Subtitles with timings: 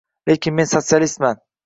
[0.29, 1.41] Lekin men sotsialistman.